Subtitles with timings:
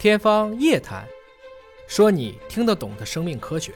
[0.00, 1.02] 天方夜谭，
[1.86, 3.70] 说你听得懂的生命科学。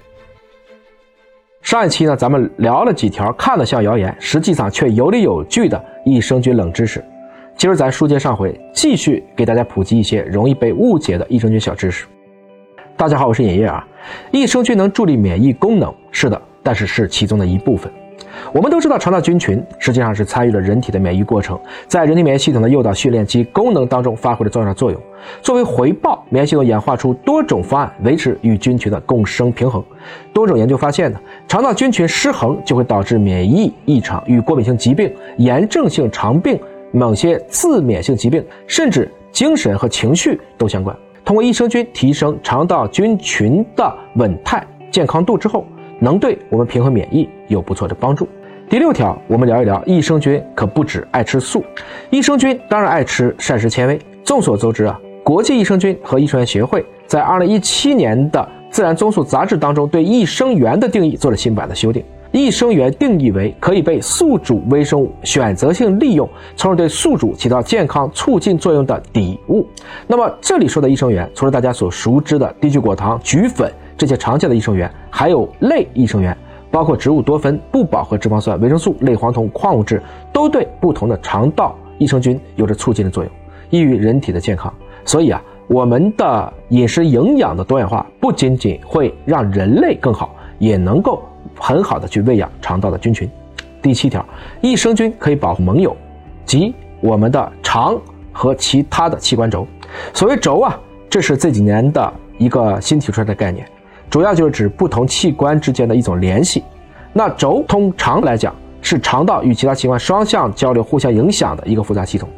[1.61, 7.05] 上一期呢，咱们聊了几条看了像谣言，实际上却有理有据的益生菌冷知识。
[7.59, 12.07] 今儿咱书接上回，继续给大家普及一些容易被误解的益生菌小知识。
[12.97, 13.87] 大家好，我是尹烨啊。
[14.31, 17.93] 益生菌能助力免疫功能，是的，但是是其中的一部分。
[18.53, 21.59] 我们都知道，肠道菌群实际上是参与了人体的免疫过程，
[21.89, 25.01] 在人体免疫系统的诱导、训练及功能当中发挥了重要的作用。
[25.43, 29.83] 作为回报，免疫系统演化出多种方案，维持与菌群的共生平衡。
[30.33, 36.59] 多种研究发现呢，肠道菌群失衡就会导致免疫异常，与过敏性疾病、炎症性肠病、
[36.93, 40.95] 某些自免性疾病，甚至精神和情绪都相关。
[41.25, 45.65] 通过益生菌提升肠道菌群的稳态、健康度之后。
[46.01, 48.29] 能对我们平衡免疫有不错的帮助。
[48.69, 51.63] 第六条，我们聊一聊益生菌可不止爱吃素，
[52.11, 54.01] 益生菌当然爱吃膳食纤维。
[54.25, 62.03] 众所周知啊，国际益生菌和益生元协会在二零一七年的《自然综述》杂志当中对益生元的定义做了新版的修订。
[62.33, 69.65] 益生元定义为可以被宿主微生物选择性利用，从而对宿主起到健康促进作用的底物。
[70.07, 73.71] 那么这里说的益生元，除了大家所熟知的低聚果糖、菊粉。
[73.97, 76.37] 这些常见的益生元，还有类益生元，
[76.71, 83.33] 包括植物多酚、不饱和脂肪酸、维生素、类黄酮、矿物质，都对不同的肠道益生菌有着促进的作用，
[83.71, 84.73] 益于人体的健康。
[85.05, 91.23] 所以啊，我们的饮食营养的多样化，不仅仅会让人类更好，也能够
[91.59, 93.31] 很好的去喂养肠道的菌群。
[93.81, 94.25] 第七条，
[94.61, 95.97] 益生菌可以保护盟友，
[96.45, 97.97] 即我们的肠
[98.33, 99.67] 和其他的器官轴。
[100.13, 100.77] 所谓轴啊，
[101.09, 103.65] 这是这几年的一个新提出来的概念。
[104.11, 106.63] 主要就是指不同器官之间的一种联系。
[107.13, 112.29] 那轴通常来讲是肠道与其他器官双向交流、互相影响的一个复杂系统。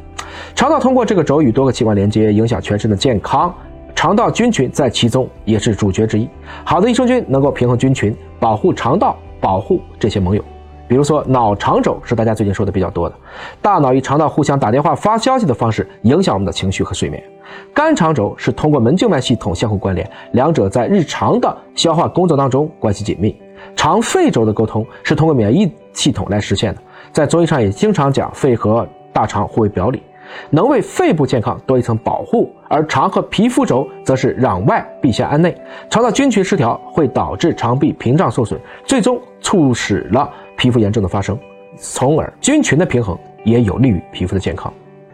[0.55, 3.53] 肠道通过这个轴与多个器官连接，影响全身的健康。
[3.95, 6.29] 肠道菌群在其中也是主角之一。
[6.63, 10.43] 好的益生菌能够平衡菌群，保护肠道，保护这些盟友。
[10.87, 13.15] 比如说，脑肠轴是大家最近说的比较多的，
[13.61, 17.21] 大脑与肠道互相打电话、发消息的方式，影响我们的情绪和睡眠。
[17.73, 23.35] 肝肠轴是通过门静脉系统相互关联，两者在日常的消化工作当中关系紧密。
[23.75, 26.81] 肠肺轴的沟通是通过免疫系统来实现的，
[27.11, 30.01] 在中医上也经常讲肺和大肠互为表里，
[30.49, 32.51] 能为肺部健康多一层保护。
[32.69, 35.55] 而肠和皮肤轴则是攘外必先安内，
[35.89, 40.29] 肠道菌群失调会导致肠壁屏障受损，最终促使了。
[40.57, 41.37] 皮肤炎症的发生，
[41.77, 44.73] 从而菌群的平衡也有利于皮肤的健康。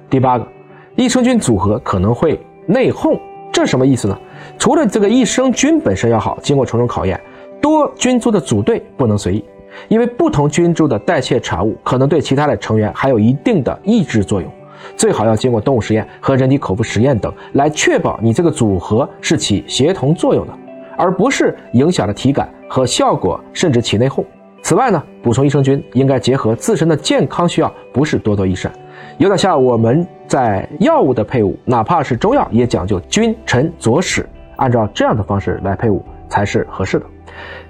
[0.09, 0.47] 第八个，
[0.95, 3.19] 益生菌组合可能会内讧，
[3.51, 4.17] 这什么意思呢？
[4.57, 7.19] 除了这个益生菌本身要好，经过重重考验，
[7.61, 9.43] 多菌株的组队不能随意，
[9.89, 14.49] 因为不同菌株的代谢产物可能对其他的成员还有一定的抑制作用，
[14.95, 20.53] 最好要经过动物实验和人体口服实验等来确保你这个组合是起协同作用的，
[20.97, 24.23] 而不是影响了体感和效果，甚至起内讧。
[24.61, 28.71] 此外呢，补充益生菌应该结合自身的健康需要，不是多多益善，
[29.17, 37.05] 有点像我们在药物的配伍，哪怕是中药也讲究君臣佐使，按照这样的方式来配伍才是合适的。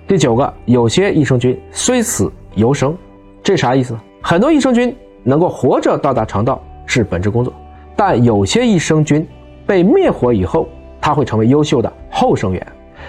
[0.07, 2.95] 第九个，有些益生菌虽死犹生，
[3.41, 3.97] 这啥意思？
[4.21, 7.53] 很多益生菌能够活着到达肠道是本职工作，
[7.95, 9.27] 但有些益生菌
[9.65, 10.67] 被灭活以后，
[11.01, 12.67] 它会成为优秀的后生元。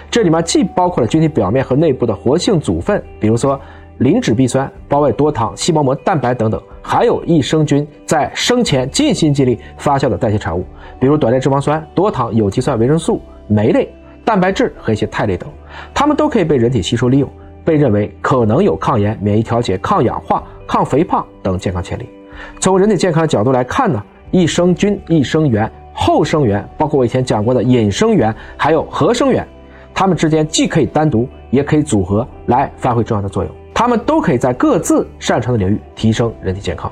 [0.09, 3.59] 这里面既包括了菌体表面和内部的活性组分，比如说
[3.99, 10.65] 磷脂壁酸、胞外多糖、细胞膜蛋白等等，还有益生菌在生前尽心尽力发酵的代谢产物，
[10.99, 13.89] 比如短链脂肪酸、多糖、有机酸、维生素、酶类、
[14.25, 15.49] 蛋白质和一些肽类等，
[15.93, 17.29] 它们都可以被人体吸收利用，
[17.65, 22.07] 被认为可能有抗炎、免疫调节、抗氧化、抗肥胖等健康潜力。
[22.59, 29.45] 从人体健康的角度来看呢，益生菌、益生元、后生元，包括我以前讲过的引生元，还有合生元。
[29.93, 33.51] 它们之间既可以单独，也可以组合来发挥重要的作用。
[33.73, 36.91] 它们都可以在各自擅长的领域提升人体健康。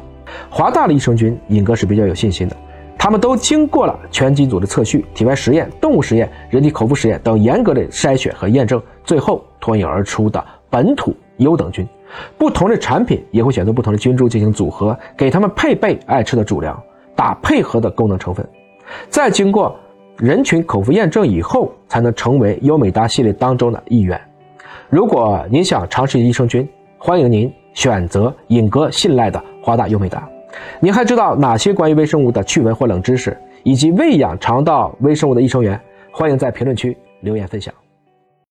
[0.49, 2.55] 华大的益生菌，尹哥是比较有信心的。
[2.97, 10.41] 它们都经过了全基因组的测序、体外实验、动物实验、人体口服实验等严格的筛选和验证，最后脱颖而出的
[10.73, 11.87] 本土优等菌。
[12.35, 16.81] 不同的产品也会选择不同的菌株进行组合，给它们配备爱吃的主粮，
[17.15, 18.43] 打配合的功能成分，
[19.09, 19.75] 再经过。
[20.17, 24.21] 人群口服验证以后，才能成为优美达系列当中的一员。
[24.87, 30.29] 如果您想尝试益生菌，欢迎您选择尹哥信赖的华大优美达。
[30.79, 35.81] 您还知道哪些关于微生物的趣闻或冷知识，以及喂养肠道微生物的益生元？
[36.11, 37.73] 欢迎在评论区留言分享。